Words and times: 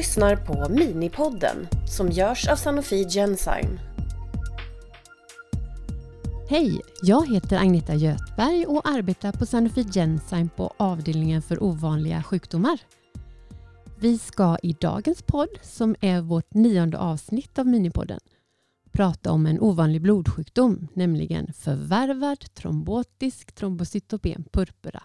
lyssnar 0.00 0.36
på 0.36 0.72
Minipodden 0.72 1.68
som 1.86 2.10
görs 2.10 2.48
av 2.48 2.56
Sanofi 2.56 3.04
Genzyme. 3.08 3.78
Hej! 6.48 6.80
Jag 7.02 7.28
heter 7.32 7.58
Agneta 7.58 7.94
Götberg 7.94 8.66
och 8.66 8.88
arbetar 8.88 9.32
på 9.32 9.46
Sanofi 9.46 9.84
Genzyme 9.84 10.48
på 10.56 10.74
avdelningen 10.76 11.42
för 11.42 11.62
ovanliga 11.62 12.22
sjukdomar. 12.22 12.80
Vi 13.98 14.18
ska 14.18 14.56
i 14.62 14.72
dagens 14.72 15.22
podd, 15.22 15.48
som 15.62 15.96
är 16.00 16.20
vårt 16.20 16.54
nionde 16.54 16.98
avsnitt 16.98 17.58
av 17.58 17.66
Minipodden, 17.66 18.20
prata 18.92 19.32
om 19.32 19.46
en 19.46 19.60
ovanlig 19.60 20.02
blodsjukdom, 20.02 20.88
nämligen 20.94 21.52
förvärvad 21.52 22.54
trombotisk 22.54 23.52
trombocytopen 23.52 24.44
purpura. 24.52 25.02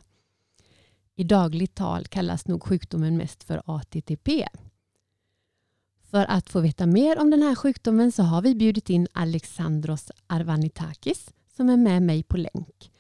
I 1.16 1.24
dagligt 1.24 1.76
tal 1.76 2.06
kallas 2.06 2.48
nog 2.48 2.64
sjukdomen 2.64 3.18
mest 3.18 3.44
för 3.44 3.62
ATTP. 3.66 4.48
För 6.16 6.26
att 6.30 6.50
få 6.50 6.60
veta 6.60 6.86
mer 6.86 7.20
om 7.20 7.32
den 7.32 7.42
här 7.42 7.56
sjukdomen 7.56 8.12
så 8.12 8.24
har 8.24 8.42
vi 8.42 8.56
bjudit 8.56 8.90
in 8.90 9.08
Alexandros 9.14 10.12
Arvanitakis 10.28 11.34
som 11.56 11.70
är 11.70 11.78
med 11.78 12.02
mig 12.02 12.24
på 12.24 12.38
länk. 12.38 12.92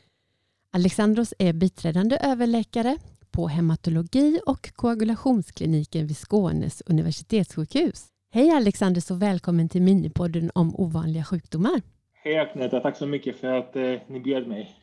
Alexandros 0.71 1.33
är 1.39 1.53
biträdande 1.53 2.17
överläkare 2.21 2.97
på 3.31 3.47
hematologi 3.47 4.39
och 4.45 4.73
koagulationskliniken 4.75 6.07
vid 6.07 6.17
Skånes 6.17 6.83
universitetssjukhus. 6.85 8.05
Hej 8.31 8.51
Alexandros 8.51 9.11
och 9.11 9.21
välkommen 9.21 9.69
till 9.69 9.81
minipodden 9.81 10.51
om 10.55 10.75
ovanliga 10.75 11.23
sjukdomar. 11.23 11.81
Hej 12.13 12.37
Agneta, 12.37 12.79
tack 12.79 12.97
så 12.97 13.05
mycket 13.05 13.35
för 13.35 13.53
att 13.53 13.75
eh, 13.75 13.93
ni 14.07 14.19
bjöd 14.19 14.47
mig. 14.47 14.75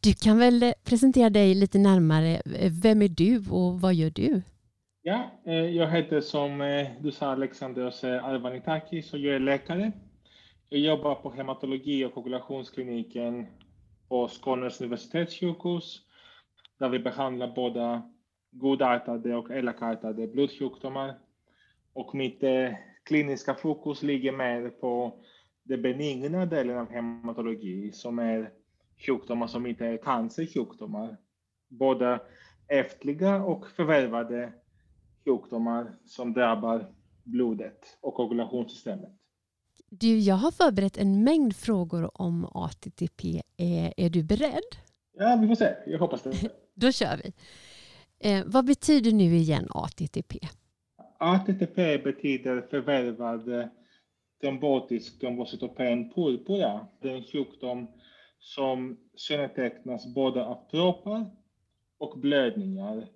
Du 0.00 0.14
kan 0.14 0.38
väl 0.38 0.62
eh, 0.62 0.72
presentera 0.84 1.30
dig 1.30 1.54
lite 1.54 1.78
närmare. 1.78 2.42
Vem 2.70 3.02
är 3.02 3.08
du 3.08 3.44
och 3.50 3.80
vad 3.80 3.94
gör 3.94 4.10
du? 4.10 4.42
Ja, 5.08 5.30
eh, 5.44 5.54
jag 5.54 5.88
heter 5.88 6.20
som 6.20 6.60
eh, 6.60 6.88
du 7.00 7.12
sa 7.12 7.26
Alexandros 7.26 8.04
Arvanitakis 8.04 9.12
och 9.12 9.18
jag 9.18 9.34
är 9.34 9.38
läkare. 9.38 9.92
Jag 10.68 10.80
jobbar 10.80 11.14
på 11.14 11.30
hematologi 11.30 12.04
och 12.04 12.14
koagulationskliniken 12.14 13.46
på 14.08 14.28
Skånes 14.28 14.80
universitetssjukhus 14.80 16.00
där 16.78 16.88
vi 16.88 16.98
behandlar 16.98 17.54
både 17.54 18.02
godartade 18.50 19.36
och 19.36 19.50
elakartade 19.50 20.26
blodsjukdomar. 20.26 21.14
Och 21.92 22.14
mitt 22.14 22.42
eh, 22.42 22.72
kliniska 23.04 23.54
fokus 23.54 24.02
ligger 24.02 24.32
mer 24.32 24.70
på 24.70 25.20
den 25.62 25.82
benigna 25.82 26.46
delen 26.46 26.78
av 26.78 26.90
hematologi 26.90 27.92
som 27.92 28.18
är 28.18 28.50
sjukdomar 29.06 29.46
som 29.46 29.66
inte 29.66 29.86
är 29.86 29.96
cancersjukdomar. 29.96 31.16
Både 31.68 32.20
ärftliga 32.68 33.44
och 33.44 33.70
förvärvade 33.70 34.52
sjukdomar 35.26 35.92
som 36.04 36.32
drabbar 36.32 36.90
blodet 37.24 37.98
och 38.00 38.14
koagulationssystemet. 38.14 39.10
Du, 39.90 40.18
jag 40.18 40.34
har 40.34 40.50
förberett 40.50 40.96
en 40.96 41.24
mängd 41.24 41.56
frågor 41.56 42.22
om 42.22 42.44
ATTP. 42.44 43.42
Är, 43.56 43.94
är 43.96 44.10
du 44.10 44.22
beredd? 44.22 44.70
Ja, 45.18 45.38
vi 45.40 45.48
får 45.48 45.54
se. 45.54 45.74
Jag 45.86 45.98
hoppas 45.98 46.22
det. 46.22 46.50
Då 46.74 46.92
kör 46.92 47.20
vi. 47.24 47.32
Eh, 48.18 48.44
vad 48.46 48.64
betyder 48.64 49.12
nu 49.12 49.36
igen 49.36 49.66
ATTP? 49.70 50.38
ATTP 51.18 51.98
betyder 51.98 52.66
förvärvad 52.70 53.70
trombotisk 54.40 55.20
trombocytopen 55.20 56.10
purpura. 56.10 56.86
Det 57.00 57.10
är 57.10 57.14
en 57.14 57.24
sjukdom 57.24 57.86
som 58.38 58.96
kännetecknas 59.16 60.14
både 60.14 60.44
av 60.44 60.70
proppar 60.70 61.30
och 61.98 62.18
blödningar. 62.18 63.08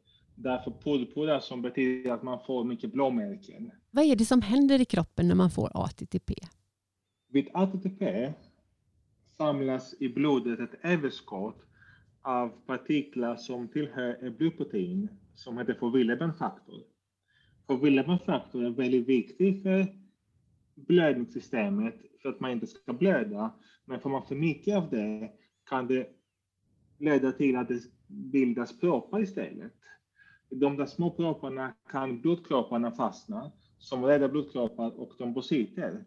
Därför 0.42 0.70
purpura 0.70 1.41
som 1.41 1.62
betyder 1.62 2.10
att 2.12 2.22
man 2.22 2.41
får 2.46 2.64
mycket 2.64 2.92
blåmärken. 2.92 3.70
Vad 3.90 4.05
är 4.05 4.17
det 4.17 4.24
som 4.24 4.42
händer 4.42 4.80
i 4.80 4.84
kroppen 4.84 5.28
när 5.28 5.34
man 5.34 5.51
får 5.51 5.70
ATTP? 5.74 6.34
Vid 7.28 7.48
ATTP 7.55 8.33
samlas 9.36 9.95
i 10.01 10.08
blodet 10.08 10.61
ett 10.61 10.80
överskott 10.83 11.67
av 12.23 12.48
partiklar 12.48 13.36
som 13.36 13.68
tillhör 13.68 14.27
ett 14.27 14.39
blodprotein 14.39 15.08
som 15.34 15.58
heter 15.58 15.74
förvillebenfaktor. 15.74 16.83
Förvillebenfaktor 17.67 18.64
är 18.64 18.70
väldigt 18.70 19.08
viktig 19.08 19.62
för 19.62 19.86
blödningssystemet 20.74 21.95
för 22.22 22.28
att 22.28 22.40
man 22.40 22.51
inte 22.51 22.67
ska 22.67 22.92
blöda. 22.92 23.55
Men 23.84 24.01
får 24.01 24.11
man 24.11 24.27
för 24.27 24.34
mycket 24.34 24.77
av 24.77 24.90
det 24.90 25.30
kan 25.64 25.86
det 25.86 26.08
leda 26.98 27.33
till 27.33 27.57
att 27.57 27.68
det 27.68 27.80
bildas 28.07 28.80
proppar 28.80 29.22
istället. 29.22 29.72
I 30.50 30.56
de 30.56 30.77
där 30.77 30.86
små 30.86 31.11
propparna 31.11 31.72
kan 31.90 32.20
blodkropparna 32.20 32.90
fastna 32.90 33.52
som 33.78 34.05
röda 34.05 34.28
blodkroppar 34.28 35.00
och 35.00 35.16
trombocyter. 35.16 36.05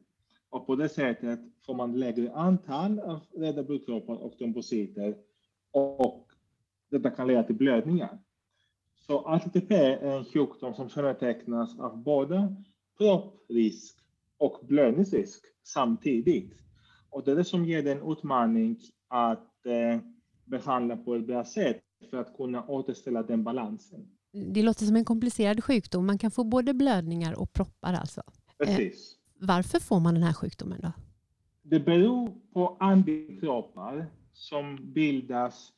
Och 0.50 0.68
på 0.68 0.76
det 0.76 0.90
sättet 0.90 1.40
får 1.66 1.74
man 1.74 2.00
lägre 2.00 2.34
antal 2.34 3.00
av 3.00 3.20
röda 3.36 3.64
blodkroppar 3.64 4.16
och 4.16 4.38
trombocyter 4.38 5.16
och 5.72 6.28
detta 6.90 7.10
kan 7.10 7.28
leda 7.28 7.44
till 7.44 7.56
blödningar. 7.56 8.20
Så 8.96 9.20
ATTP 9.20 9.76
är 9.76 10.18
en 10.18 10.26
sjukdom 10.26 10.74
som 10.74 10.90
kännetecknas 10.90 11.80
av 11.80 11.98
både 11.98 12.56
propprisk 12.98 13.98
och 14.38 14.60
blödningsrisk 14.68 15.46
samtidigt. 15.64 16.54
Och 17.10 17.24
det 17.24 17.32
är 17.32 17.36
det 17.36 17.44
som 17.44 17.66
ger 17.66 17.84
den 17.84 18.12
utmaning 18.12 18.80
att 19.08 19.66
eh, 19.66 20.00
behandla 20.46 20.98
på 20.98 21.16
ett 21.16 21.28
bra 21.28 21.46
sätt 21.46 21.84
för 22.10 22.18
att 22.18 22.38
kunna 22.38 22.68
återställa 22.68 23.24
den 23.24 23.44
balansen. 23.44 24.13
Det 24.34 24.64
låter 24.64 24.86
som 24.86 24.96
en 24.96 25.06
komplicerad 25.06 25.64
sjukdom. 25.64 26.06
Man 26.06 26.18
kan 26.18 26.32
få 26.32 26.44
både 26.44 26.74
blödningar 26.74 27.40
och 27.40 27.54
proppar 27.54 27.94
alltså. 27.94 28.22
Eh, 28.60 28.68
Precis. 28.68 29.16
Varför 29.40 29.80
får 29.80 30.00
man 30.00 30.14
den 30.14 30.24
här 30.24 30.34
sjukdomen 30.34 30.80
då? 30.82 30.92
Det 31.62 31.80
beror 31.80 32.32
på 32.54 32.78
antikroppar 32.80 34.06
som 34.34 34.94
bildas 34.94 35.72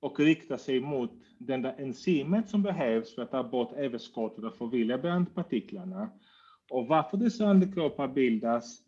och 0.00 0.20
riktar 0.20 0.56
sig 0.56 0.80
mot 0.80 1.12
den 1.38 1.62
där 1.62 1.74
enzymet 1.78 2.48
som 2.48 2.62
behövs 2.62 3.14
för 3.14 3.22
att 3.22 3.30
ta 3.30 3.42
bort 3.42 3.72
överskottet 3.72 4.44
av 4.44 4.50
förvillebrandpartiklarna. 4.50 6.10
Och 6.70 6.86
varför 6.86 7.16
dessa 7.16 7.46
antikroppar 7.46 8.08
bildas 8.08 8.78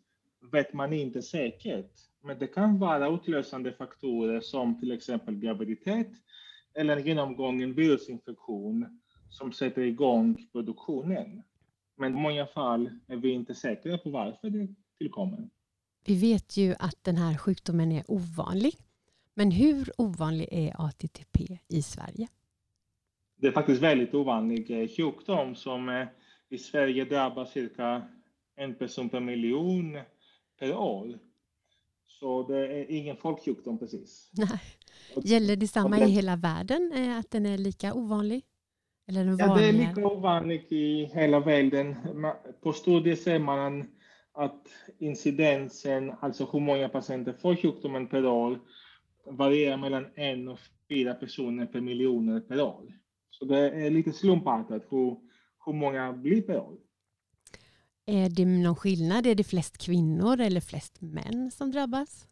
vet 0.51 0.73
man 0.73 0.93
inte 0.93 1.21
säkert. 1.21 1.91
Men 2.23 2.39
det 2.39 2.47
kan 2.47 2.79
vara 2.79 3.09
utlösande 3.09 3.73
faktorer 3.73 4.39
som 4.39 4.79
till 4.79 4.91
exempel 4.91 5.35
graviditet 5.35 6.11
eller 6.73 6.97
genomgången 6.97 7.73
virusinfektion 7.73 8.99
som 9.35 9.51
sätter 9.51 9.81
igång 9.81 10.47
produktionen. 10.51 11.43
Men 11.97 12.17
i 12.17 12.21
många 12.21 12.45
fall 12.45 12.89
är 13.07 13.15
vi 13.15 13.29
inte 13.29 13.55
säkra 13.55 13.97
på 13.97 14.09
varför 14.09 14.49
det 14.49 14.67
tillkommer. 14.97 15.49
Vi 16.05 16.15
vet 16.15 16.57
ju 16.57 16.75
att 16.79 17.03
den 17.03 17.17
här 17.17 17.37
sjukdomen 17.37 17.91
är 17.91 18.03
ovanlig. 18.07 18.75
Men 19.33 19.51
hur 19.51 19.91
ovanlig 19.97 20.47
är 20.51 20.87
ATTP 20.87 21.59
i 21.67 21.81
Sverige? 21.81 22.27
Det 23.35 23.47
är 23.47 23.51
faktiskt 23.51 23.81
väldigt 23.81 24.13
ovanlig 24.13 24.91
sjukdom 24.97 25.55
som 25.55 26.07
i 26.49 26.57
Sverige 26.57 27.05
drabbar 27.05 27.45
cirka 27.45 28.07
en 28.55 28.75
person 28.75 29.09
per 29.09 29.19
miljon 29.19 29.99
per 30.59 30.75
år. 30.75 31.19
Så 32.05 32.47
det 32.47 32.67
är 32.67 32.91
ingen 32.91 33.17
folksjukdom 33.17 33.79
precis. 33.79 34.29
Nej. 34.31 34.61
Gäller 35.23 35.55
detsamma 35.55 35.99
i 35.99 36.09
hela 36.09 36.35
världen, 36.35 36.91
eh, 36.95 37.17
att 37.17 37.31
den 37.31 37.45
är 37.45 37.57
lika 37.57 37.93
ovanlig? 37.93 38.43
Eller 39.07 39.35
ja, 39.39 39.55
det 39.55 39.65
är 39.65 39.73
lika 39.73 40.07
ovanligt 40.07 40.71
i 40.71 41.05
hela 41.05 41.39
världen. 41.39 41.95
På 42.61 42.73
studier 42.73 43.15
ser 43.15 43.39
man 43.39 43.87
att 44.33 44.67
incidensen, 44.99 46.13
alltså 46.19 46.49
hur 46.51 46.59
många 46.59 46.89
patienter 46.89 47.33
får 47.33 47.55
sjukdomen 47.55 48.07
per 48.07 48.25
år, 48.25 48.59
varierar 49.25 49.77
mellan 49.77 50.05
en 50.15 50.47
och 50.47 50.59
fyra 50.89 51.13
personer 51.13 51.65
per 51.65 51.81
miljoner 51.81 52.39
per 52.39 52.61
år. 52.61 52.93
Så 53.29 53.45
det 53.45 53.69
är 53.69 53.89
lite 53.89 54.11
slumpartat 54.11 54.83
hur, 54.89 55.17
hur 55.65 55.73
många 55.73 56.13
blir 56.13 56.41
per 56.41 56.57
år. 56.57 56.77
Är 58.05 58.29
det 58.29 58.45
någon 58.45 58.75
skillnad? 58.75 59.27
Är 59.27 59.35
det 59.35 59.43
flest 59.43 59.77
kvinnor 59.77 60.39
eller 60.39 60.61
flest 60.61 61.01
män 61.01 61.51
som 61.51 61.71
drabbas? 61.71 62.27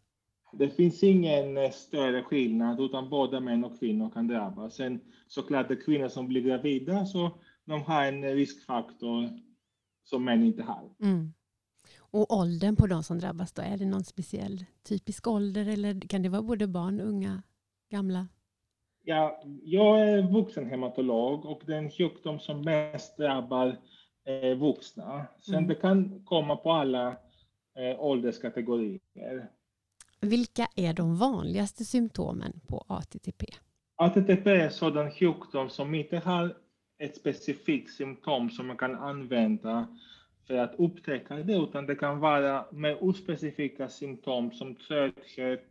Det 0.57 0.69
finns 0.69 1.03
ingen 1.03 1.57
eh, 1.57 1.71
större 1.71 2.23
skillnad, 2.23 2.79
utan 2.79 3.09
både 3.09 3.39
män 3.39 3.63
och 3.63 3.79
kvinnor 3.79 4.09
kan 4.09 4.27
drabbas. 4.27 4.75
Sen 4.75 4.99
såklart, 5.27 5.67
det 5.67 5.75
kvinnor 5.75 6.07
som 6.07 6.27
blir 6.27 6.41
gravida, 6.41 7.05
så 7.05 7.31
de 7.65 7.81
har 7.81 8.03
en 8.03 8.23
riskfaktor 8.23 9.29
som 10.03 10.25
män 10.25 10.43
inte 10.43 10.63
har. 10.63 10.89
Mm. 11.01 11.33
Och 11.99 12.37
åldern 12.37 12.75
på 12.75 12.87
de 12.87 13.03
som 13.03 13.19
drabbas 13.19 13.51
då, 13.51 13.61
är 13.61 13.77
det 13.77 13.85
någon 13.85 14.03
speciell 14.03 14.65
typisk 14.83 15.27
ålder 15.27 15.67
eller 15.67 16.07
kan 16.07 16.21
det 16.21 16.29
vara 16.29 16.41
både 16.41 16.67
barn, 16.67 16.99
unga, 16.99 17.43
gamla? 17.89 18.27
Ja, 19.03 19.41
jag 19.63 20.01
är 20.01 20.21
vuxenhematolog 20.21 21.45
och 21.45 21.61
det 21.65 21.73
är 21.73 21.77
en 21.77 21.91
sjukdom 21.91 22.39
som 22.39 22.61
mest 22.61 23.17
drabbar 23.17 23.77
eh, 24.25 24.57
vuxna. 24.57 25.25
Sen 25.39 25.55
mm. 25.55 25.67
det 25.67 25.75
kan 25.75 26.25
komma 26.25 26.55
på 26.55 26.71
alla 26.71 27.07
eh, 27.77 27.99
ålderskategorier. 27.99 29.49
Vilka 30.23 30.67
är 30.75 30.93
de 30.93 31.17
vanligaste 31.17 31.85
symptomen 31.85 32.59
på 32.67 32.85
ATTP? 32.87 33.45
ATTP 33.95 34.51
är 34.51 34.69
sådan 34.69 35.11
sjukdom 35.11 35.69
som 35.69 35.95
inte 35.95 36.17
har 36.17 36.55
ett 36.99 37.17
specifikt 37.17 37.93
symptom 37.93 38.49
som 38.49 38.67
man 38.67 38.77
kan 38.77 38.95
använda 38.95 39.87
för 40.47 40.57
att 40.57 40.75
upptäcka 40.77 41.35
det, 41.35 41.53
utan 41.53 41.85
det 41.85 41.95
kan 41.95 42.19
vara 42.19 42.65
mer 42.71 43.03
ospecifika 43.03 43.89
symptom 43.89 44.51
som 44.51 44.75
trötthet, 44.75 45.67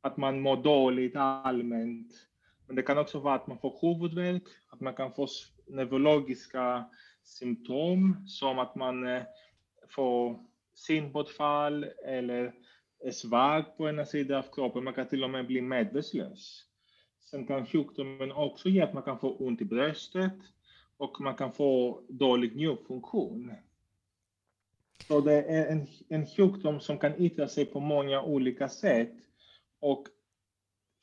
att 0.00 0.16
man 0.16 0.40
mår 0.40 0.56
dåligt 0.56 1.16
allmänt. 1.16 2.12
Men 2.66 2.76
det 2.76 2.82
kan 2.82 2.98
också 2.98 3.18
vara 3.18 3.34
att 3.34 3.46
man 3.46 3.58
får 3.58 3.78
huvudvärk, 3.80 4.42
att 4.68 4.80
man 4.80 4.94
kan 4.94 5.12
få 5.12 5.26
neurologiska 5.66 6.84
symptom 7.22 8.24
som 8.26 8.58
att 8.58 8.74
man 8.74 9.06
eh, 9.06 9.22
får 9.88 10.38
synbortfall 10.74 11.86
eller 12.06 12.52
svag 13.10 13.76
på 13.76 13.88
ena 13.88 14.04
sidan 14.04 14.38
av 14.38 14.54
kroppen. 14.54 14.84
Man 14.84 14.94
kan 14.94 15.08
till 15.08 15.24
och 15.24 15.30
med 15.30 15.46
bli 15.46 15.60
medvetslös. 15.60 16.64
Sen 17.30 17.46
kan 17.46 17.66
sjukdomen 17.66 18.32
också 18.32 18.68
ge 18.68 18.80
att 18.80 18.94
man 18.94 19.02
kan 19.02 19.18
få 19.18 19.36
ont 19.36 19.60
i 19.60 19.64
bröstet 19.64 20.32
och 20.96 21.20
man 21.20 21.34
kan 21.34 21.52
få 21.52 22.02
dålig 22.08 22.56
njurfunktion. 22.56 23.52
Så 25.08 25.20
det 25.20 25.42
är 25.42 25.66
en, 25.72 25.86
en 26.08 26.26
sjukdom 26.26 26.80
som 26.80 26.98
kan 26.98 27.22
yttra 27.22 27.48
sig 27.48 27.64
på 27.64 27.80
många 27.80 28.22
olika 28.22 28.68
sätt. 28.68 29.14
Och 29.80 30.08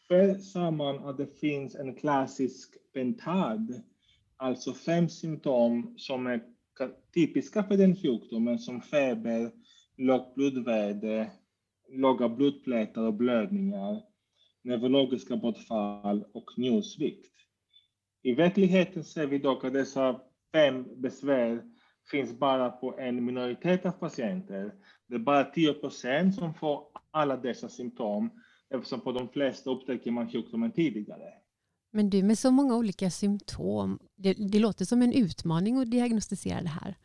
för 0.07 0.33
samman 0.33 1.05
att 1.05 1.17
det 1.17 1.39
finns 1.39 1.75
en 1.75 1.95
klassisk 1.95 2.93
pentad, 2.93 3.81
alltså 4.37 4.73
fem 4.73 5.09
symptom 5.09 5.95
som 5.97 6.27
är 6.27 6.41
typiska 7.13 7.63
för 7.63 7.77
den 7.77 7.95
sjukdomen 7.95 8.59
som 8.59 8.81
feber, 8.81 9.51
lågt 9.97 10.35
blodvärde, 10.35 11.31
låga 11.91 12.29
blodplättar 12.29 13.01
och 13.01 13.13
blödningar, 13.13 14.01
neurologiska 14.63 15.37
bortfall 15.37 16.25
och 16.33 16.51
njursvikt. 16.57 17.31
I 18.23 18.33
verkligheten 18.33 19.03
ser 19.03 19.27
vi 19.27 19.37
dock 19.37 19.63
att 19.63 19.73
dessa 19.73 20.21
fem 20.53 21.01
besvär 21.01 21.63
finns 22.11 22.39
bara 22.39 22.69
på 22.69 22.99
en 22.99 23.25
minoritet 23.25 23.85
av 23.85 23.91
patienter. 23.91 24.73
Det 25.07 25.15
är 25.15 25.19
bara 25.19 25.43
10 25.43 25.73
procent 25.73 26.35
som 26.35 26.53
får 26.53 26.83
alla 27.11 27.37
dessa 27.37 27.69
symptom 27.69 28.29
eftersom 28.69 29.01
på 29.01 29.11
de 29.11 29.29
flesta 29.29 29.69
upptäcker 29.69 30.11
man 30.11 30.31
sjukdomen 30.31 30.71
tidigare. 30.71 31.33
Men 31.91 32.09
du, 32.09 32.23
med 32.23 32.39
så 32.39 32.51
många 32.51 32.75
olika 32.75 33.09
symptom, 33.09 33.99
det, 34.15 34.33
det, 34.33 34.59
låter 34.59 34.85
som 34.85 35.01
en 35.01 35.13
utmaning 35.13 35.77
att 35.77 35.91
diagnostisera 35.91 36.61
det 36.61 36.69
här. 36.69 36.95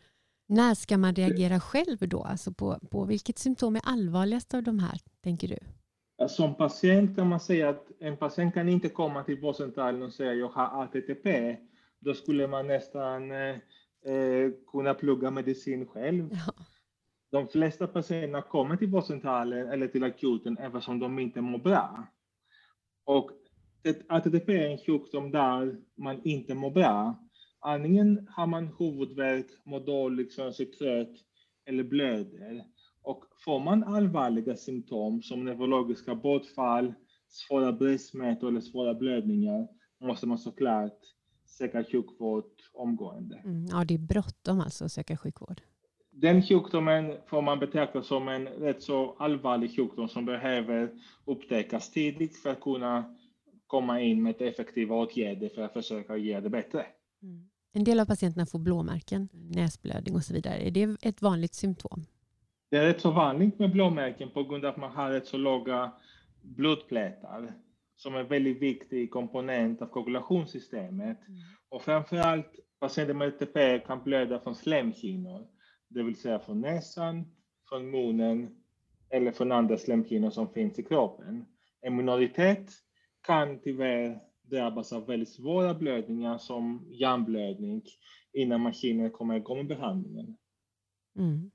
När 0.46 0.74
ska 0.74 0.98
man 0.98 1.14
reagera 1.14 1.60
själv 1.60 1.98
då? 2.00 2.22
Alltså 2.22 2.52
på, 2.52 2.78
på 2.90 3.04
vilket 3.04 3.38
symptom 3.38 3.76
är 3.76 3.82
allvarligast 3.84 4.54
av 4.54 4.62
de 4.62 4.78
här, 4.78 5.00
tänker 5.22 5.48
du? 5.48 5.58
Som 6.28 6.54
patient 6.54 7.16
kan 7.16 7.28
man 7.28 7.40
säga 7.40 7.68
att 7.68 7.86
en 8.00 8.16
patient 8.16 8.54
kan 8.54 8.68
inte 8.68 8.88
komma 8.88 9.24
till 9.24 9.40
vårdcentralen 9.40 10.02
och 10.02 10.12
säga 10.12 10.34
jag 10.34 10.48
har 10.48 10.82
ATTP. 10.82 11.56
Då 12.00 12.14
skulle 12.14 12.48
man 12.48 12.66
nästan 12.66 13.30
eh, 13.30 13.56
eh, 14.12 14.50
kunna 14.72 14.94
plugga 14.94 15.30
medicin 15.30 15.86
själv. 15.86 16.28
Ja. 16.32 16.54
De 17.30 17.48
flesta 17.48 17.86
patienterna 17.86 18.42
kommer 18.42 18.76
till 18.76 18.88
vårdcentralen 18.88 19.68
eller 19.68 19.88
till 19.88 20.04
akuten 20.04 20.58
eftersom 20.58 20.98
de 20.98 21.18
inte 21.18 21.40
mår 21.40 21.58
bra. 21.58 22.06
Och 23.04 23.30
ATTP 24.08 24.56
är 24.56 24.70
en 24.70 24.78
sjukdom 24.78 25.30
där 25.30 25.76
man 25.94 26.20
inte 26.24 26.54
mår 26.54 26.70
bra. 26.70 27.23
Antingen 27.66 28.28
har 28.30 28.46
man 28.46 28.70
huvudvärk, 28.78 29.46
mår 29.64 29.80
dåligt, 29.80 30.32
känner 30.32 30.52
sig 30.52 30.66
trött 30.66 31.14
eller 31.66 31.84
blöder. 31.84 32.64
Och 33.02 33.24
får 33.44 33.60
man 33.60 33.84
allvarliga 33.84 34.56
symptom 34.56 35.22
som 35.22 35.44
neurologiska 35.44 36.14
bortfall, 36.14 36.94
svåra 37.28 37.72
bröstsmärtor 37.72 38.48
eller 38.48 38.60
svåra 38.60 38.94
blödningar 38.94 39.68
måste 40.00 40.26
man 40.26 40.38
såklart 40.38 40.98
söka 41.46 41.84
sjukvård 41.84 42.44
omgående. 42.72 43.36
Mm, 43.44 43.66
ja, 43.66 43.84
det 43.84 43.94
är 43.94 43.98
bråttom 43.98 44.60
alltså 44.60 44.84
att 44.84 44.92
söka 44.92 45.16
sjukvård. 45.16 45.60
Den 46.10 46.42
sjukdomen 46.42 47.16
får 47.26 47.42
man 47.42 47.58
betrakta 47.58 48.02
som 48.02 48.28
en 48.28 48.46
rätt 48.46 48.82
så 48.82 49.16
allvarlig 49.18 49.76
sjukdom 49.76 50.08
som 50.08 50.24
behöver 50.24 50.90
upptäckas 51.24 51.90
tidigt 51.90 52.36
för 52.36 52.50
att 52.50 52.60
kunna 52.60 53.16
komma 53.66 54.00
in 54.00 54.22
med 54.22 54.42
effektiva 54.42 54.96
åtgärder 54.96 55.48
för 55.48 55.62
att 55.62 55.72
försöka 55.72 56.16
göra 56.16 56.40
det 56.40 56.50
bättre. 56.50 56.86
Mm. 57.22 57.50
En 57.76 57.84
del 57.84 58.00
av 58.00 58.06
patienterna 58.06 58.46
får 58.46 58.58
blåmärken, 58.58 59.28
näsblödning 59.32 60.14
och 60.14 60.24
så 60.24 60.34
vidare. 60.34 60.66
Är 60.66 60.70
det 60.70 60.96
ett 61.02 61.22
vanligt 61.22 61.54
symptom? 61.54 62.06
Det 62.70 62.76
är 62.76 62.86
rätt 62.86 63.00
så 63.00 63.10
vanligt 63.10 63.58
med 63.58 63.72
blåmärken 63.72 64.30
på 64.30 64.44
grund 64.44 64.64
av 64.64 64.70
att 64.70 64.76
man 64.76 64.90
har 64.92 65.10
rätt 65.10 65.26
så 65.26 65.36
låga 65.36 65.92
blodplättar 66.42 67.54
som 67.96 68.14
är 68.14 68.18
en 68.18 68.28
väldigt 68.28 68.62
viktig 68.62 69.10
komponent 69.10 69.82
av 69.82 69.86
koagulationssystemet. 69.86 71.28
Mm. 71.28 71.40
Och 71.68 71.82
framförallt 71.82 72.52
patienter 72.80 73.14
med 73.14 73.28
ETP 73.28 73.86
kan 73.86 74.02
blöda 74.04 74.40
från 74.40 74.54
slemhinnor, 74.54 75.46
det 75.88 76.02
vill 76.02 76.16
säga 76.16 76.38
från 76.38 76.60
näsan, 76.60 77.24
från 77.68 77.90
munnen 77.90 78.56
eller 79.10 79.32
från 79.32 79.52
andra 79.52 79.78
slemhinnor 79.78 80.30
som 80.30 80.52
finns 80.52 80.78
i 80.78 80.82
kroppen. 80.82 81.46
En 81.80 81.96
minoritet 81.96 82.70
kan 83.26 83.60
tyvärr 83.60 84.20
drabbas 84.44 84.92
av 84.92 85.06
väldigt 85.06 85.28
svåra 85.28 85.74
blödningar 85.74 86.38
som 86.38 86.86
hjärnblödning 86.90 87.82
innan 88.32 88.60
maskinen 88.60 89.10
kommer 89.10 89.36
igång 89.36 89.56
med 89.56 89.66
behandlingen. 89.66 90.36
Mm. 91.18 91.50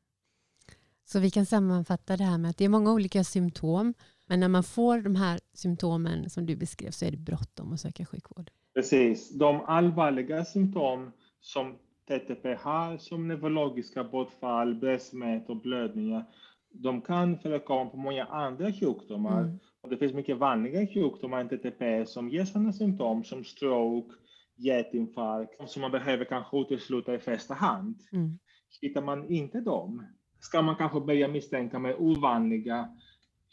Så 1.06 1.20
vi 1.20 1.32
kan 1.32 1.46
sammanfatta 1.46 2.18
det 2.18 2.24
här 2.24 2.38
med 2.38 2.50
att 2.50 2.58
det 2.58 2.66
är 2.66 2.70
många 2.70 2.94
olika 2.94 3.24
symptom 3.24 3.94
men 4.26 4.40
när 4.40 4.48
man 4.48 4.64
får 4.64 5.02
de 5.02 5.16
här 5.16 5.40
symptomen 5.54 6.30
som 6.30 6.46
du 6.46 6.56
beskrev 6.56 6.92
så 6.92 7.06
är 7.06 7.12
det 7.12 7.18
bråttom 7.18 7.74
att 7.74 7.80
söka 7.80 8.06
sjukvård. 8.06 8.52
Precis. 8.74 9.30
De 9.30 9.62
allvarliga 9.62 10.46
symptom 10.46 11.12
som 11.42 11.78
TTP 12.08 12.56
har, 12.56 12.98
som 12.98 13.28
neurologiska 13.28 14.04
bortfall, 14.04 14.76
bröstmät 14.76 15.50
och 15.50 15.62
blödningar, 15.62 16.26
de 16.72 17.02
kan 17.02 17.40
förekomma 17.40 17.90
på 17.90 17.98
många 17.98 18.26
andra 18.26 18.74
sjukdomar. 18.74 19.42
Mm. 19.42 19.60
Det 19.90 19.98
finns 19.98 20.14
mycket 20.14 20.38
vanliga 20.38 20.88
sjukdomar 20.88 21.42
än 21.42 21.50
TTP 21.50 22.06
som 22.06 22.30
ger 22.30 22.46
sådana 22.46 22.74
symptom 22.74 23.24
som 23.24 23.44
stroke, 23.44 24.16
hjärtinfarkt, 24.56 25.70
som 25.70 25.82
man 25.82 25.92
behöver 25.92 26.26
kanske 26.26 26.58
utesluta 26.58 27.16
i 27.16 27.20
första 27.20 27.54
hand. 27.54 27.96
Mm. 28.12 28.40
Hittar 28.82 29.02
man 29.02 29.30
inte 29.30 29.62
dem 29.62 30.06
ska 30.40 30.62
man 30.62 30.76
kanske 30.76 31.00
börja 31.00 31.28
misstänka 31.28 31.80
med 31.80 31.96
ovanliga 32.00 32.90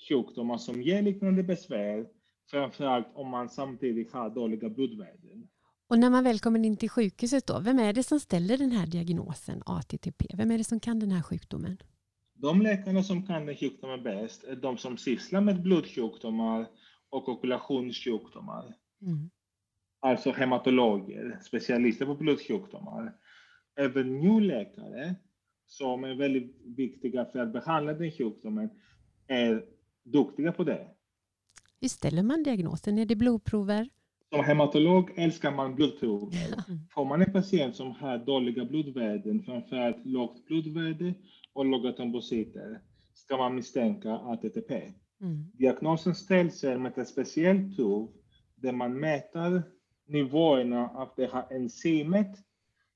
sjukdomar 0.09 0.59
som 0.59 0.83
ger 0.83 1.03
liknande 1.03 1.43
besvär, 1.43 2.07
framförallt 2.51 3.07
om 3.15 3.31
man 3.31 3.49
samtidigt 3.49 4.13
har 4.13 4.31
dåliga 4.31 4.69
blodvärden. 4.69 5.49
Och 5.89 5.99
när 5.99 6.11
man 6.11 6.25
väl 6.25 6.39
kommer 6.39 6.65
in 6.65 6.77
till 6.77 6.91
sjukhuset, 6.91 7.47
då, 7.47 7.61
vem 7.61 7.79
är 7.79 7.93
det 7.93 8.03
som 8.03 8.21
ställer 8.21 8.59
den 8.59 8.71
här 8.71 8.87
diagnosen 8.87 9.63
ATTP? 9.67 10.27
Vem 10.35 10.51
är 10.51 10.59
det 10.59 10.65
som 10.65 10.81
kan 10.81 10.99
den 10.99 11.13
här 11.13 11.23
sjukdomen? 11.23 11.77
De 12.39 12.63
läkarna 12.63 13.03
som 13.03 13.27
kan 13.27 13.57
sjukdomen 13.57 14.03
bäst 14.03 14.45
är 14.45 14.57
de 14.57 14.79
som 14.79 14.97
sysslar 14.97 15.41
med 15.41 15.63
blodsjukdomar 15.63 16.67
och 17.11 17.29
okulationssjukdomar. 17.29 18.75
Mm. 19.03 19.31
Alltså 20.01 20.31
hematologer, 20.31 21.39
specialister 21.43 22.07
på 22.07 22.15
blodsjukdomar. 22.15 23.13
Även 23.81 24.19
njurläkare, 24.19 25.15
som 25.67 26.05
är 26.05 26.15
väldigt 26.15 26.57
viktiga 26.77 27.25
för 27.25 27.39
att 27.39 27.53
behandla 27.53 27.93
den 27.93 28.11
sjukdomen, 28.11 28.71
är 29.27 29.65
duktiga 30.05 30.53
på 30.53 30.65
det. 30.65 30.89
Hur 31.81 31.89
ställer 31.89 32.23
man 32.23 32.43
diagnosen? 32.43 32.99
Är 32.99 33.07
det 33.07 33.17
blodprover? 33.17 33.89
Som 34.31 34.45
hematolog 34.45 35.11
älskar 35.17 35.53
man 35.53 35.75
blodprover. 35.75 36.63
Får 36.91 37.05
man 37.05 37.23
en 37.23 37.33
patient 37.33 37.77
som 37.77 37.91
har 37.91 38.19
dåliga 38.19 38.65
blodvärden, 38.65 39.43
framförallt 39.43 40.07
lågt 40.07 40.47
blodvärde 40.47 41.15
och 41.57 41.65
låga 41.65 41.93
trombociter, 41.93 42.81
ska 43.15 43.37
man 43.37 43.55
misstänka 43.55 44.13
ATTP. 44.13 44.93
Mm. 45.21 45.51
Diagnosen 45.55 46.15
ställs 46.15 46.63
med 46.63 46.99
ett 46.99 47.09
speciellt 47.09 47.77
prov 47.77 48.13
där 48.55 48.73
man 48.73 49.01
mäter 49.01 49.63
nivåerna 50.07 50.89
av 50.89 51.09
det 51.17 51.33
här 51.33 51.45
enzymet 51.51 52.37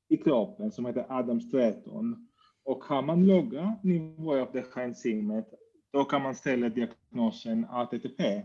i 0.08 0.16
kroppen 0.16 0.72
som 0.72 0.86
heter 0.86 1.06
Adams 1.08 1.50
13. 1.50 2.28
Och 2.64 2.84
har 2.84 3.02
man 3.02 3.26
låga 3.26 3.76
nivåer 3.82 4.40
av 4.40 4.48
det 4.52 4.66
här 4.74 4.84
enzymet 4.84 5.48
då 5.92 6.04
kan 6.04 6.22
man 6.22 6.34
ställa 6.34 6.68
diagnosen 6.68 7.66
ATTP 7.70 8.42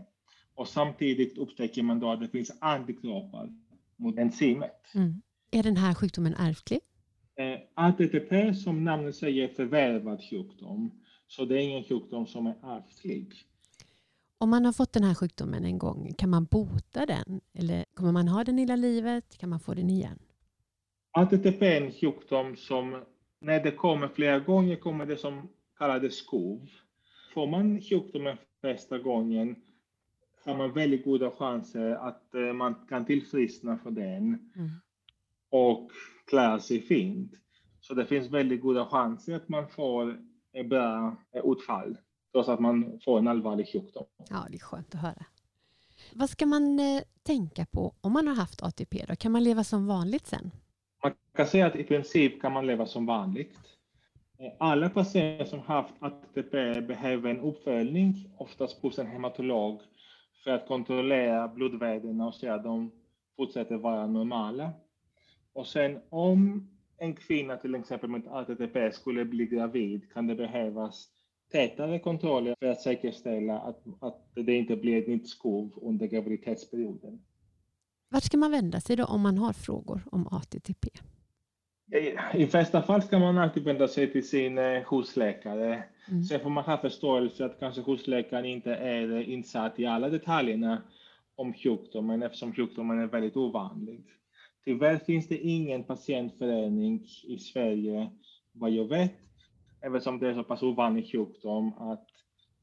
och 0.54 0.68
samtidigt 0.68 1.38
upptäcker 1.38 1.82
man 1.82 2.00
då 2.00 2.10
att 2.10 2.20
det 2.20 2.28
finns 2.28 2.52
antikroppar 2.60 3.48
mot 3.96 4.18
enzymet. 4.18 4.94
Mm. 4.94 5.22
Är 5.50 5.62
den 5.62 5.76
här 5.76 5.94
sjukdomen 5.94 6.34
ärftlig? 6.34 6.80
Eh, 7.36 7.58
ATTP 7.74 8.54
som 8.54 8.84
namnet 8.84 9.16
säger 9.16 9.44
är 9.44 9.54
förvärvad 9.54 10.20
sjukdom, 10.30 11.02
så 11.26 11.44
det 11.44 11.54
är 11.54 11.58
ingen 11.58 11.84
sjukdom 11.84 12.26
som 12.26 12.46
är 12.46 12.54
ärftlig. 12.62 13.34
Om 14.38 14.50
man 14.50 14.64
har 14.64 14.72
fått 14.72 14.92
den 14.92 15.04
här 15.04 15.14
sjukdomen 15.14 15.64
en 15.64 15.78
gång, 15.78 16.14
kan 16.18 16.30
man 16.30 16.44
bota 16.44 17.06
den? 17.06 17.40
Eller 17.54 17.84
kommer 17.94 18.12
man 18.12 18.28
ha 18.28 18.44
den 18.44 18.58
hela 18.58 18.76
livet? 18.76 19.38
Kan 19.38 19.48
man 19.48 19.60
få 19.60 19.74
den 19.74 19.90
igen? 19.90 20.18
ATTP 21.12 21.66
är 21.66 21.82
en 21.82 21.92
sjukdom 21.92 22.56
som 22.56 23.04
när 23.40 23.62
det 23.62 23.70
kommer 23.70 24.08
flera 24.08 24.38
gånger 24.38 24.76
kommer 24.76 25.06
det 25.06 25.16
som 25.16 25.48
kallades 25.78 26.16
skov 26.16 26.68
får 27.36 27.46
man 27.46 27.80
sjukdomen 27.80 28.36
första 28.60 28.98
gången 28.98 29.56
har 30.44 30.56
man 30.56 30.72
väldigt 30.72 31.04
goda 31.04 31.30
chanser 31.30 31.90
att 31.90 32.34
eh, 32.34 32.52
man 32.52 32.74
kan 32.88 33.04
tillfriskna 33.04 33.78
för 33.78 33.90
den. 33.90 34.24
Mm. 34.56 34.70
och 35.50 35.90
klarar 36.26 36.58
sig 36.58 36.80
fint. 36.80 37.32
Så 37.80 37.94
det 37.94 38.06
finns 38.06 38.30
väldigt 38.30 38.60
goda 38.60 38.86
chanser 38.86 39.36
att 39.36 39.48
man 39.48 39.68
får 39.68 40.18
ett 40.52 40.68
bra 40.68 41.16
utfall 41.32 41.96
trots 42.32 42.48
att 42.48 42.60
man 42.60 43.00
får 43.04 43.18
en 43.18 43.28
allvarlig 43.28 43.72
sjukdom. 43.72 44.04
Ja, 44.30 44.46
det 44.50 44.56
är 44.56 44.58
skönt 44.58 44.94
att 44.94 45.00
höra. 45.00 45.24
Vad 46.14 46.30
ska 46.30 46.46
man 46.46 46.80
eh, 46.80 47.02
tänka 47.22 47.66
på 47.66 47.94
om 48.00 48.12
man 48.12 48.28
har 48.28 48.34
haft 48.34 48.62
ATP? 48.62 49.04
Då? 49.08 49.16
Kan 49.16 49.32
man 49.32 49.44
leva 49.44 49.64
som 49.64 49.86
vanligt 49.86 50.26
sen? 50.26 50.50
Man 51.02 51.12
kan 51.36 51.46
säga 51.46 51.66
att 51.66 51.76
i 51.76 51.84
princip 51.84 52.42
kan 52.42 52.52
man 52.52 52.66
leva 52.66 52.86
som 52.86 53.06
vanligt. 53.06 53.58
Eh, 54.38 54.52
alla 54.58 54.90
patienter 54.90 55.44
som 55.44 55.60
haft 55.60 55.94
ATP 56.00 56.80
behöver 56.80 57.30
en 57.30 57.40
uppföljning, 57.40 58.30
oftast 58.38 58.82
hos 58.82 58.98
en 58.98 59.06
hematolog, 59.06 59.80
för 60.44 60.50
att 60.50 60.68
kontrollera 60.68 61.48
blodvärdena 61.48 62.26
och 62.26 62.34
se 62.34 62.48
att 62.48 62.64
de 62.64 62.90
fortsätter 63.36 63.76
vara 63.76 64.06
normala. 64.06 64.72
Och 65.56 65.66
sen 65.66 66.00
om 66.08 66.68
en 66.98 67.14
kvinna 67.14 67.56
till 67.56 67.74
exempel 67.74 68.10
med 68.10 68.22
ATP 68.28 68.92
skulle 68.92 69.24
bli 69.24 69.46
gravid 69.46 70.12
kan 70.12 70.26
det 70.26 70.34
behövas 70.34 71.08
tätare 71.52 71.98
kontroller 71.98 72.54
för 72.60 72.66
att 72.66 72.80
säkerställa 72.80 73.58
att, 73.58 73.84
att 74.00 74.30
det 74.34 74.54
inte 74.54 74.76
blir 74.76 74.98
ett 74.98 75.08
nytt 75.08 75.28
skov 75.28 75.78
under 75.82 76.06
graviditetsperioden. 76.06 77.22
Vart 78.08 78.22
ska 78.22 78.36
man 78.36 78.50
vända 78.50 78.80
sig 78.80 78.96
då 78.96 79.04
om 79.04 79.20
man 79.20 79.38
har 79.38 79.52
frågor 79.52 80.02
om 80.12 80.26
ATTP? 80.26 80.88
I, 81.92 82.42
i 82.42 82.46
flesta 82.46 82.82
fall 82.82 83.02
ska 83.02 83.18
man 83.18 83.38
alltid 83.38 83.64
vända 83.64 83.88
sig 83.88 84.12
till 84.12 84.28
sin 84.28 84.58
eh, 84.58 84.82
husläkare. 84.90 85.84
Mm. 86.08 86.24
Sen 86.24 86.40
får 86.40 86.50
man 86.50 86.64
ha 86.64 86.78
förståelse 86.78 87.44
att 87.44 87.60
kanske 87.60 87.82
husläkaren 87.82 88.44
inte 88.44 88.74
är 88.74 89.22
insatt 89.22 89.78
i 89.78 89.86
alla 89.86 90.08
detaljerna 90.08 90.82
om 91.36 91.54
sjukdomen 91.54 92.22
eftersom 92.22 92.54
sjukdomen 92.54 92.98
är 92.98 93.06
väldigt 93.06 93.36
ovanlig. 93.36 94.04
Tyvärr 94.66 94.98
finns 94.98 95.28
det 95.28 95.38
ingen 95.38 95.84
patientförening 95.84 97.06
i 97.24 97.38
Sverige, 97.38 98.10
vad 98.52 98.70
jag 98.70 98.88
vet, 98.88 99.12
eftersom 99.80 100.18
det 100.18 100.28
är 100.28 100.34
så 100.34 100.44
pass 100.44 100.62
ovanlig 100.62 101.12
sjukdom 101.12 101.72
att 101.78 102.08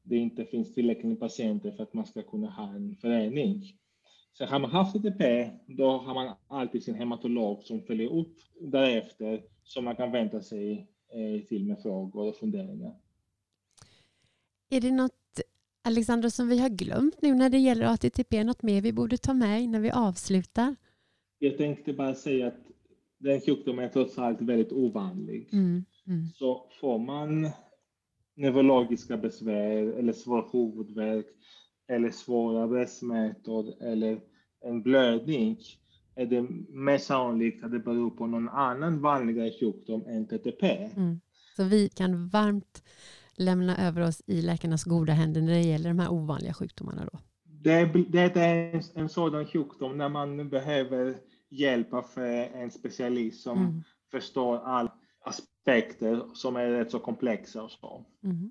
det 0.02 0.16
inte 0.16 0.44
finns 0.44 0.74
tillräckligt 0.74 1.06
med 1.06 1.20
patienter 1.20 1.72
för 1.72 1.82
att 1.82 1.94
man 1.94 2.06
ska 2.06 2.22
kunna 2.22 2.50
ha 2.50 2.74
en 2.74 2.96
förening. 2.96 3.78
Så 4.32 4.44
har 4.44 4.58
man 4.58 4.70
haft 4.70 4.96
ETP, 4.96 5.50
då 5.66 5.90
har 5.98 6.14
man 6.14 6.34
alltid 6.48 6.82
sin 6.82 6.94
hematolog 6.94 7.62
som 7.62 7.82
följer 7.82 8.12
upp 8.12 8.36
därefter, 8.60 9.42
som 9.62 9.84
man 9.84 9.96
kan 9.96 10.12
vänta 10.12 10.40
sig 10.40 10.86
eh, 11.12 11.46
till 11.46 11.66
med 11.66 11.82
frågor 11.82 12.28
och 12.28 12.36
funderingar. 12.36 12.94
Är 14.70 14.80
det 14.80 14.90
något, 14.90 15.40
Alexandra, 15.82 16.30
som 16.30 16.48
vi 16.48 16.58
har 16.58 16.68
glömt 16.68 17.22
nu 17.22 17.34
när 17.34 17.50
det 17.50 17.58
gäller 17.58 17.86
ATTP? 17.86 18.44
Något 18.44 18.62
mer 18.62 18.80
vi 18.80 18.92
borde 18.92 19.16
ta 19.16 19.34
med 19.34 19.62
innan 19.62 19.82
vi 19.82 19.90
avslutar? 19.90 20.76
Jag 21.44 21.56
tänkte 21.56 21.92
bara 21.92 22.14
säga 22.14 22.46
att 22.46 22.60
den 23.18 23.40
sjukdomen 23.40 23.84
är 23.84 23.88
trots 23.88 24.18
allt 24.18 24.40
väldigt 24.40 24.72
ovanlig. 24.72 25.48
Mm, 25.52 25.84
mm. 26.06 26.26
Så 26.34 26.66
får 26.80 26.98
man 26.98 27.50
neurologiska 28.36 29.16
besvär 29.16 29.82
eller 29.98 30.12
svår 30.12 30.48
huvudvärk 30.52 31.26
eller 31.88 32.10
svåra 32.10 32.68
bröstsmärtor 32.68 33.82
eller 33.82 34.20
en 34.64 34.82
blödning 34.82 35.58
är 36.16 36.26
det 36.26 36.42
mer 36.68 36.98
sannolikt 36.98 37.64
att 37.64 37.72
det 37.72 37.78
beror 37.78 38.10
på 38.10 38.26
någon 38.26 38.48
annan 38.48 39.00
vanligare 39.00 39.50
sjukdom 39.60 40.06
än 40.06 40.26
TTP. 40.26 40.90
Mm. 40.96 41.20
Så 41.56 41.64
vi 41.64 41.88
kan 41.88 42.28
varmt 42.28 42.82
lämna 43.36 43.76
över 43.76 44.02
oss 44.02 44.22
i 44.26 44.42
läkarnas 44.42 44.84
goda 44.84 45.12
händer 45.12 45.40
när 45.40 45.52
det 45.52 45.60
gäller 45.60 45.88
de 45.88 45.98
här 45.98 46.12
ovanliga 46.12 46.54
sjukdomarna 46.54 47.08
då? 47.12 47.18
Det, 47.44 47.84
det 48.08 48.36
är 48.36 48.74
en, 48.74 48.82
en 48.94 49.08
sådan 49.08 49.46
sjukdom 49.46 49.98
när 49.98 50.08
man 50.08 50.48
behöver 50.48 51.14
hjälp 51.54 51.94
av 51.94 52.04
en 52.54 52.70
specialist 52.70 53.42
som 53.42 53.58
mm. 53.58 53.82
förstår 54.10 54.56
alla 54.56 54.92
aspekter 55.24 56.22
som 56.34 56.56
är 56.56 56.66
rätt 56.66 56.90
så 56.90 56.98
komplexa 56.98 57.62
och 57.62 57.70
så. 57.70 58.04
Mm. 58.24 58.50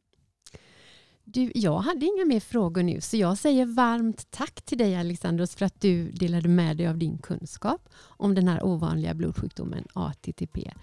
Du, 1.26 1.52
jag 1.56 1.78
hade 1.78 2.06
inga 2.06 2.26
mer 2.26 2.40
frågor 2.40 2.84
nu, 2.84 3.02
så 3.02 3.18
jag 3.18 3.38
säger 3.38 3.66
varmt 3.66 4.32
tack 4.32 4.62
till 4.62 4.78
dig 4.78 4.96
Alexandros 4.96 5.56
för 5.56 5.66
att 5.66 5.82
du 5.82 6.12
delade 6.12 6.50
med 6.50 6.78
dig 6.78 6.88
av 6.88 6.98
din 6.98 7.18
kunskap 7.18 7.90
om 8.04 8.36
den 8.36 8.48
här 8.48 8.64
ovanliga 8.64 9.14
blodsjukdomen 9.14 9.86
ATTP 9.94 10.74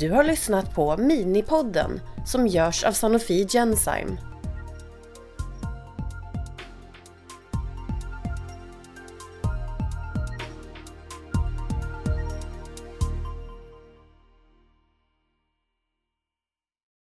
Du 0.00 0.10
har 0.10 0.24
lyssnat 0.24 0.74
på 0.74 0.96
Minipodden 0.96 2.00
som 2.26 2.46
görs 2.46 2.84
av 2.84 2.92
Sanofi 2.92 3.46
Genzyme 3.48 4.33